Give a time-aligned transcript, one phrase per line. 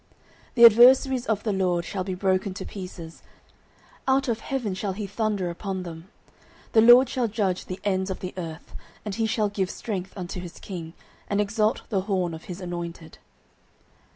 [0.53, 3.21] 09:002:010 The adversaries of the LORD shall be broken to pieces;
[4.07, 6.09] out of heaven shall he thunder upon them:
[6.71, 8.73] the LORD shall judge the ends of the earth;
[9.05, 10.93] and he shall give strength unto his king,
[11.29, 13.19] and exalt the horn of his anointed.